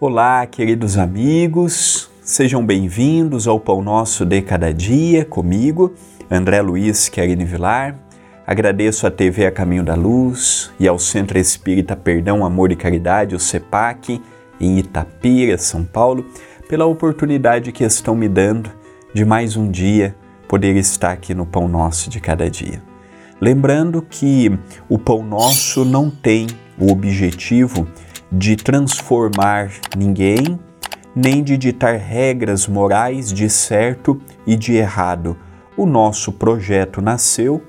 Olá, 0.00 0.46
queridos 0.46 0.96
amigos, 0.96 2.08
sejam 2.22 2.64
bem-vindos 2.64 3.48
ao 3.48 3.58
Pão 3.58 3.82
Nosso 3.82 4.24
de 4.24 4.40
Cada 4.40 4.72
Dia 4.72 5.24
comigo, 5.24 5.92
André 6.30 6.62
Luiz 6.62 7.08
Querini 7.08 7.44
Vilar. 7.44 7.98
Agradeço 8.46 9.08
à 9.08 9.10
TV 9.10 9.46
A 9.46 9.50
Caminho 9.50 9.82
da 9.82 9.96
Luz 9.96 10.70
e 10.78 10.86
ao 10.86 11.00
Centro 11.00 11.36
Espírita 11.36 11.96
Perdão, 11.96 12.46
Amor 12.46 12.70
e 12.70 12.76
Caridade, 12.76 13.34
o 13.34 13.40
CEPAC, 13.40 14.22
em 14.60 14.78
Itapira, 14.78 15.58
São 15.58 15.82
Paulo, 15.82 16.24
pela 16.68 16.86
oportunidade 16.86 17.72
que 17.72 17.82
estão 17.82 18.14
me 18.14 18.28
dando 18.28 18.70
de 19.12 19.24
mais 19.24 19.56
um 19.56 19.68
dia 19.68 20.14
poder 20.46 20.76
estar 20.76 21.10
aqui 21.10 21.34
no 21.34 21.44
Pão 21.44 21.66
Nosso 21.66 22.08
de 22.08 22.20
Cada 22.20 22.48
Dia. 22.48 22.80
Lembrando 23.40 24.00
que 24.00 24.56
o 24.88 24.96
Pão 24.96 25.24
Nosso 25.24 25.84
não 25.84 26.08
tem 26.08 26.46
o 26.78 26.92
objetivo 26.92 27.84
de 27.84 28.07
transformar 28.56 29.70
ninguém, 29.96 30.58
nem 31.14 31.42
de 31.42 31.56
ditar 31.56 31.96
regras 31.96 32.66
morais 32.66 33.32
de 33.32 33.48
certo 33.48 34.20
e 34.46 34.54
de 34.54 34.74
errado. 34.74 35.36
O 35.76 35.86
nosso 35.86 36.32
projeto 36.32 37.00
nasceu 37.00 37.62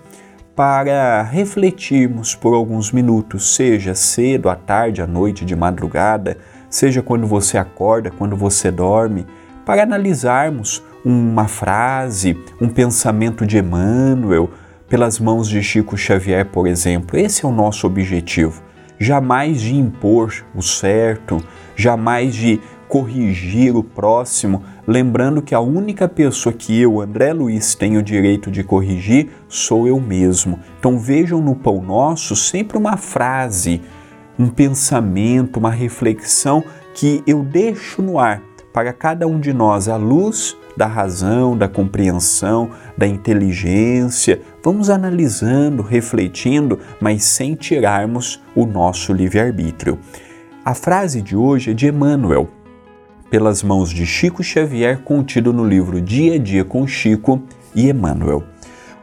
para 0.55 1.21
refletirmos 1.23 2.35
por 2.35 2.53
alguns 2.53 2.91
minutos, 2.91 3.55
seja 3.55 3.95
cedo, 3.95 4.49
à 4.49 4.55
tarde, 4.55 5.01
à 5.01 5.07
noite, 5.07 5.45
de 5.45 5.55
madrugada, 5.55 6.37
seja 6.69 7.01
quando 7.01 7.25
você 7.25 7.57
acorda, 7.57 8.11
quando 8.11 8.35
você 8.35 8.69
dorme, 8.69 9.25
para 9.65 9.83
analisarmos 9.83 10.83
uma 11.05 11.47
frase, 11.47 12.37
um 12.59 12.67
pensamento 12.67 13.45
de 13.45 13.57
Emmanuel, 13.57 14.49
pelas 14.89 15.19
mãos 15.19 15.47
de 15.47 15.63
Chico 15.63 15.95
Xavier, 15.95 16.45
por 16.45 16.67
exemplo. 16.67 17.17
Esse 17.17 17.45
é 17.45 17.47
o 17.47 17.51
nosso 17.53 17.87
objetivo 17.87 18.61
jamais 18.99 19.61
de 19.61 19.75
impor 19.75 20.45
o 20.53 20.61
certo, 20.61 21.41
jamais 21.75 22.35
de 22.35 22.59
corrigir 22.87 23.75
o 23.75 23.83
próximo, 23.83 24.63
lembrando 24.87 25.43
que 25.43 25.53
a 25.53 25.59
única 25.59 26.09
pessoa 26.09 26.51
que 26.51 26.81
eu, 26.81 26.99
André 26.99 27.31
Luiz, 27.31 27.75
tenho 27.75 27.99
o 27.99 28.03
direito 28.03 28.49
de 28.49 28.63
corrigir 28.63 29.29
sou 29.47 29.87
eu 29.87 29.99
mesmo. 29.99 30.59
Então 30.79 30.97
vejam 30.97 31.39
no 31.39 31.55
Pão 31.55 31.81
Nosso 31.81 32.35
sempre 32.35 32.77
uma 32.77 32.97
frase, 32.97 33.79
um 34.37 34.49
pensamento, 34.49 35.57
uma 35.57 35.69
reflexão 35.69 36.63
que 36.95 37.23
eu 37.27 37.43
deixo 37.43 38.01
no 38.01 38.17
ar 38.17 38.41
para 38.71 38.93
cada 38.93 39.27
um 39.27 39.39
de 39.39 39.53
nós 39.53 39.87
à 39.87 39.95
luz 39.95 40.55
da 40.79 40.87
razão, 40.87 41.57
da 41.57 41.67
compreensão, 41.67 42.71
da 42.97 43.05
inteligência. 43.05 44.41
Vamos 44.63 44.89
analisando, 44.89 45.83
refletindo, 45.83 46.79
mas 47.01 47.25
sem 47.25 47.53
tirarmos 47.55 48.41
o 48.55 48.65
nosso 48.65 49.11
livre-arbítrio. 49.11 49.99
A 50.63 50.73
frase 50.73 51.21
de 51.21 51.35
hoje 51.35 51.71
é 51.71 51.73
de 51.73 51.87
Emmanuel, 51.87 52.47
pelas 53.29 53.61
mãos 53.61 53.89
de 53.89 54.05
Chico 54.05 54.41
Xavier, 54.41 55.01
contido 55.03 55.51
no 55.51 55.65
livro 55.65 55.99
Dia 55.99 56.35
a 56.35 56.37
Dia 56.37 56.63
com 56.63 56.87
Chico 56.87 57.41
e 57.75 57.89
Emmanuel. 57.89 58.43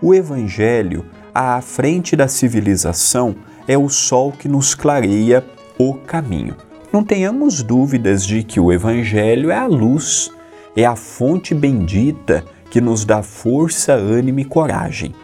O 0.00 0.14
Evangelho, 0.14 1.04
à 1.34 1.60
frente 1.60 2.16
da 2.16 2.28
civilização, 2.28 3.34
é 3.68 3.76
o 3.76 3.88
sol 3.88 4.32
que 4.32 4.48
nos 4.48 4.74
clareia 4.74 5.44
o 5.78 5.94
caminho. 5.94 6.56
Não 6.92 7.02
tenhamos 7.02 7.62
dúvidas 7.62 8.24
de 8.24 8.42
que 8.42 8.60
o 8.60 8.72
Evangelho 8.72 9.50
é 9.50 9.56
a 9.56 9.66
luz 9.66 10.30
é 10.76 10.84
a 10.84 10.94
fonte 10.94 11.54
bendita 11.54 12.44
que 12.70 12.80
nos 12.82 13.04
dá 13.04 13.22
força, 13.22 13.94
ânimo 13.94 14.40
e 14.40 14.44
coragem. 14.44 15.14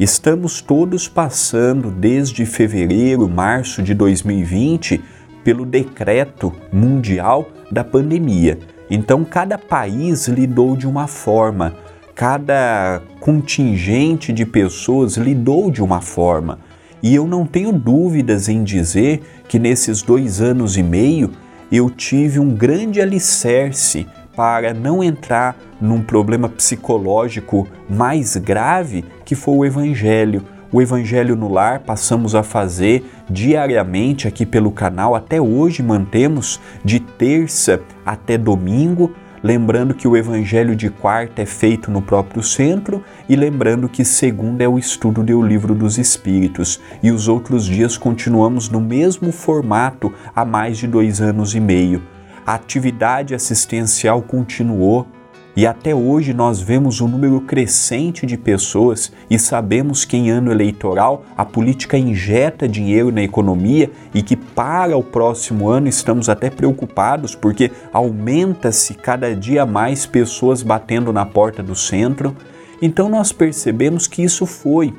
Estamos 0.00 0.62
todos 0.62 1.06
passando 1.06 1.90
desde 1.90 2.46
fevereiro, 2.46 3.28
março 3.28 3.82
de 3.82 3.92
2020 3.92 5.00
pelo 5.44 5.66
decreto 5.66 6.52
mundial 6.72 7.48
da 7.70 7.84
pandemia. 7.84 8.58
Então, 8.90 9.22
cada 9.24 9.58
país 9.58 10.28
lidou 10.28 10.76
de 10.76 10.86
uma 10.86 11.06
forma, 11.06 11.74
cada 12.14 13.02
contingente 13.20 14.32
de 14.32 14.46
pessoas 14.46 15.16
lidou 15.16 15.70
de 15.70 15.82
uma 15.82 16.00
forma. 16.00 16.58
E 17.02 17.14
eu 17.14 17.26
não 17.26 17.44
tenho 17.44 17.72
dúvidas 17.72 18.48
em 18.48 18.62
dizer 18.62 19.22
que 19.48 19.58
nesses 19.58 20.02
dois 20.02 20.40
anos 20.40 20.76
e 20.76 20.82
meio 20.82 21.32
eu 21.70 21.90
tive 21.90 22.38
um 22.38 22.54
grande 22.54 23.00
alicerce 23.00 24.06
para 24.36 24.72
não 24.72 25.02
entrar 25.02 25.56
num 25.80 26.00
problema 26.00 26.48
psicológico 26.48 27.66
mais 27.88 28.36
grave 28.36 29.04
que 29.24 29.34
foi 29.34 29.54
o 29.54 29.64
Evangelho. 29.64 30.44
O 30.72 30.80
Evangelho 30.80 31.36
no 31.36 31.48
Lar 31.48 31.80
passamos 31.80 32.34
a 32.34 32.42
fazer 32.42 33.04
diariamente 33.28 34.26
aqui 34.26 34.46
pelo 34.46 34.70
canal, 34.70 35.14
até 35.14 35.40
hoje 35.40 35.82
mantemos 35.82 36.60
de 36.82 36.98
terça 36.98 37.80
até 38.06 38.38
domingo. 38.38 39.12
Lembrando 39.42 39.92
que 39.92 40.06
o 40.06 40.16
Evangelho 40.16 40.76
de 40.76 40.88
quarta 40.88 41.42
é 41.42 41.46
feito 41.46 41.90
no 41.90 42.00
próprio 42.00 42.42
centro 42.42 43.02
e 43.28 43.34
lembrando 43.34 43.88
que 43.88 44.04
segunda 44.04 44.62
é 44.62 44.68
o 44.68 44.78
estudo 44.78 45.24
do 45.24 45.42
Livro 45.42 45.74
dos 45.74 45.98
Espíritos. 45.98 46.80
E 47.02 47.10
os 47.10 47.26
outros 47.26 47.64
dias 47.64 47.96
continuamos 47.96 48.68
no 48.68 48.80
mesmo 48.80 49.32
formato 49.32 50.12
há 50.34 50.44
mais 50.44 50.78
de 50.78 50.86
dois 50.86 51.20
anos 51.20 51.56
e 51.56 51.60
meio. 51.60 52.02
A 52.46 52.54
atividade 52.54 53.34
assistencial 53.34 54.22
continuou 54.22 55.08
e 55.54 55.66
até 55.66 55.94
hoje 55.94 56.32
nós 56.32 56.60
vemos 56.60 57.00
um 57.00 57.08
número 57.08 57.40
crescente 57.42 58.24
de 58.24 58.38
pessoas 58.38 59.12
e 59.28 59.38
sabemos 59.38 60.04
que 60.04 60.16
em 60.16 60.30
ano 60.30 60.50
eleitoral 60.50 61.24
a 61.36 61.44
política 61.44 61.98
injeta 61.98 62.66
dinheiro 62.66 63.12
na 63.12 63.22
economia 63.22 63.90
e 64.14 64.22
que 64.22 64.34
para 64.34 64.96
o 64.96 65.02
próximo 65.02 65.68
ano 65.68 65.88
estamos 65.88 66.28
até 66.28 66.48
preocupados 66.48 67.34
porque 67.34 67.70
aumenta-se 67.92 68.94
cada 68.94 69.36
dia 69.36 69.66
mais 69.66 70.06
pessoas 70.06 70.62
batendo 70.62 71.12
na 71.12 71.26
porta 71.26 71.62
do 71.62 71.74
centro. 71.74 72.34
Então 72.80 73.08
nós 73.08 73.30
percebemos 73.30 74.06
que 74.06 74.22
isso 74.22 74.46
foi 74.46 74.94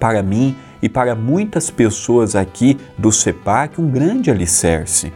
para 0.00 0.22
mim 0.22 0.56
e 0.82 0.88
para 0.88 1.14
muitas 1.14 1.70
pessoas 1.70 2.34
aqui 2.34 2.76
do 2.98 3.12
CEPAC 3.12 3.80
um 3.80 3.88
grande 3.88 4.30
alicerce 4.30 5.12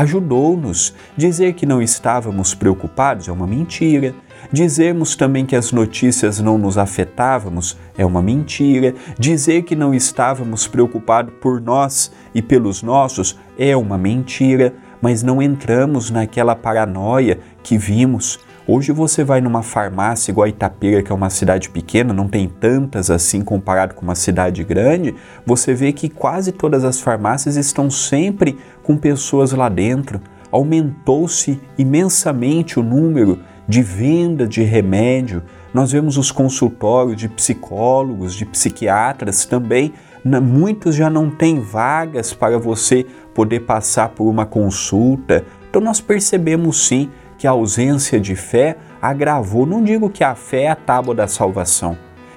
ajudou-nos. 0.00 0.94
Dizer 1.16 1.52
que 1.52 1.66
não 1.66 1.82
estávamos 1.82 2.54
preocupados 2.54 3.28
é 3.28 3.32
uma 3.32 3.46
mentira. 3.46 4.14
Dizermos 4.50 5.14
também 5.14 5.44
que 5.44 5.54
as 5.54 5.72
notícias 5.72 6.40
não 6.40 6.56
nos 6.56 6.78
afetávamos 6.78 7.76
é 7.96 8.04
uma 8.04 8.22
mentira. 8.22 8.94
Dizer 9.18 9.62
que 9.62 9.76
não 9.76 9.92
estávamos 9.92 10.66
preocupados 10.66 11.34
por 11.40 11.60
nós 11.60 12.10
e 12.34 12.40
pelos 12.40 12.82
nossos 12.82 13.38
é 13.58 13.76
uma 13.76 13.98
mentira. 13.98 14.72
Mas 15.02 15.22
não 15.22 15.42
entramos 15.42 16.10
naquela 16.10 16.54
paranoia 16.56 17.38
que 17.62 17.76
vimos 17.76 18.38
Hoje 18.66 18.92
você 18.92 19.24
vai 19.24 19.40
numa 19.40 19.62
farmácia 19.62 20.30
igual 20.30 20.44
a 20.44 20.48
Itapira, 20.48 21.02
que 21.02 21.10
é 21.10 21.14
uma 21.14 21.30
cidade 21.30 21.70
pequena, 21.70 22.12
não 22.12 22.28
tem 22.28 22.46
tantas 22.48 23.10
assim 23.10 23.42
comparado 23.42 23.94
com 23.94 24.02
uma 24.02 24.14
cidade 24.14 24.62
grande, 24.62 25.14
você 25.46 25.74
vê 25.74 25.92
que 25.92 26.08
quase 26.08 26.52
todas 26.52 26.84
as 26.84 27.00
farmácias 27.00 27.56
estão 27.56 27.90
sempre 27.90 28.58
com 28.82 28.96
pessoas 28.96 29.52
lá 29.52 29.68
dentro. 29.68 30.20
Aumentou-se 30.52 31.60
imensamente 31.78 32.78
o 32.78 32.82
número 32.82 33.40
de 33.66 33.82
venda 33.82 34.46
de 34.46 34.62
remédio. 34.62 35.42
Nós 35.72 35.92
vemos 35.92 36.16
os 36.16 36.30
consultórios 36.30 37.16
de 37.16 37.28
psicólogos, 37.28 38.34
de 38.34 38.44
psiquiatras 38.44 39.44
também. 39.46 39.94
Muitos 40.24 40.94
já 40.94 41.08
não 41.08 41.30
têm 41.30 41.60
vagas 41.60 42.32
para 42.34 42.58
você 42.58 43.06
poder 43.32 43.60
passar 43.60 44.10
por 44.10 44.28
uma 44.28 44.44
consulta. 44.44 45.44
Então 45.68 45.80
nós 45.80 46.00
percebemos 46.00 46.86
sim 46.86 47.08
que 47.40 47.46
a 47.46 47.52
ausência 47.52 48.20
de 48.20 48.36
fé 48.36 48.76
agravou. 49.00 49.64
Não 49.64 49.82
digo 49.82 50.10
que 50.10 50.22
a 50.22 50.34
fé 50.34 50.64
é 50.64 50.68
a 50.68 50.76
tábua 50.76 51.14
da 51.14 51.26
salvação. 51.26 51.96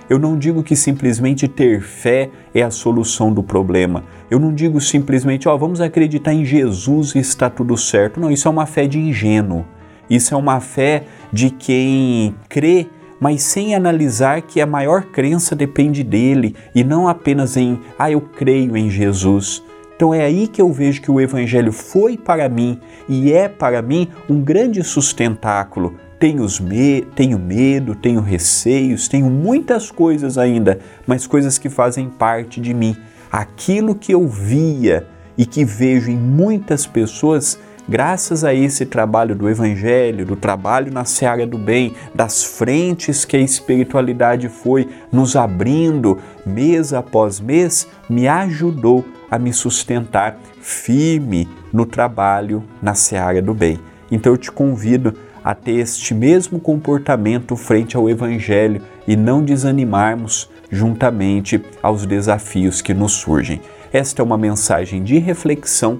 Eu 0.09 0.17
não 0.17 0.37
digo 0.37 0.63
que 0.63 0.77
simplesmente 0.77 1.45
ter 1.45 1.81
fé 1.81 2.29
é 2.55 2.61
a 2.61 2.71
solução 2.71 3.33
do 3.33 3.43
problema. 3.43 4.05
Eu 4.31 4.39
não 4.39 4.53
digo 4.53 4.79
simplesmente, 4.79 5.45
ó, 5.49 5.55
oh, 5.55 5.57
vamos 5.57 5.81
acreditar 5.81 6.33
em 6.33 6.45
Jesus 6.45 7.15
e 7.15 7.19
está 7.19 7.49
tudo 7.49 7.77
certo. 7.77 8.17
Não, 8.17 8.31
isso 8.31 8.47
é 8.47 8.51
uma 8.51 8.65
fé 8.65 8.87
de 8.87 8.97
ingênuo. 8.97 9.65
Isso 10.09 10.33
é 10.33 10.37
uma 10.37 10.61
fé 10.61 11.03
de 11.33 11.49
quem 11.49 12.33
crê, 12.47 12.87
mas 13.19 13.43
sem 13.43 13.75
analisar 13.75 14.41
que 14.41 14.61
a 14.61 14.65
maior 14.65 15.03
crença 15.03 15.53
depende 15.53 16.01
dele 16.01 16.55
e 16.73 16.81
não 16.81 17.09
apenas 17.09 17.57
em, 17.57 17.77
ah, 17.99 18.09
eu 18.09 18.21
creio 18.21 18.77
em 18.77 18.89
Jesus. 18.89 19.62
Então 19.95 20.13
é 20.13 20.23
aí 20.23 20.47
que 20.47 20.61
eu 20.61 20.71
vejo 20.71 21.01
que 21.01 21.11
o 21.11 21.21
Evangelho 21.21 21.71
foi 21.71 22.17
para 22.17 22.49
mim 22.49 22.79
e 23.07 23.31
é 23.31 23.47
para 23.47 23.81
mim 23.81 24.07
um 24.29 24.41
grande 24.41 24.83
sustentáculo. 24.83 25.95
Tenho, 26.19 26.45
me 26.61 27.01
tenho 27.15 27.37
medo, 27.37 27.95
tenho 27.95 28.21
receios, 28.21 29.07
tenho 29.07 29.29
muitas 29.29 29.91
coisas 29.91 30.37
ainda, 30.37 30.79
mas 31.05 31.27
coisas 31.27 31.57
que 31.57 31.69
fazem 31.69 32.09
parte 32.09 32.61
de 32.61 32.73
mim. 32.73 32.95
Aquilo 33.31 33.93
que 33.93 34.13
eu 34.13 34.27
via 34.27 35.05
e 35.37 35.45
que 35.45 35.65
vejo 35.65 36.09
em 36.09 36.17
muitas 36.17 36.85
pessoas 36.85 37.59
graças 37.87 38.43
a 38.43 38.53
esse 38.53 38.85
trabalho 38.85 39.35
do 39.35 39.49
Evangelho, 39.49 40.25
do 40.25 40.35
trabalho 40.35 40.91
na 40.91 41.05
seara 41.05 41.45
do 41.45 41.57
bem, 41.57 41.93
das 42.13 42.43
frentes 42.43 43.25
que 43.25 43.37
a 43.37 43.39
espiritualidade 43.39 44.49
foi 44.49 44.89
nos 45.11 45.35
abrindo 45.35 46.19
mês 46.45 46.93
após 46.93 47.39
mês, 47.39 47.87
me 48.09 48.27
ajudou 48.27 49.05
a 49.29 49.39
me 49.39 49.51
sustentar 49.51 50.37
firme 50.61 51.47
no 51.71 51.85
trabalho 51.85 52.63
na 52.81 52.93
seara 52.93 53.41
do 53.41 53.53
bem. 53.53 53.79
Então 54.11 54.33
eu 54.33 54.37
te 54.37 54.51
convido 54.51 55.13
a 55.43 55.53
ter 55.53 55.73
este 55.73 56.13
mesmo 56.13 56.59
comportamento 56.59 57.55
frente 57.55 57.97
ao 57.97 58.09
Evangelho 58.09 58.81
e 59.07 59.15
não 59.15 59.43
desanimarmos 59.43 60.49
juntamente 60.71 61.63
aos 61.81 62.05
desafios 62.05 62.81
que 62.81 62.93
nos 62.93 63.13
surgem. 63.13 63.59
Esta 63.91 64.21
é 64.21 64.25
uma 64.25 64.37
mensagem 64.37 65.03
de 65.03 65.17
reflexão. 65.19 65.99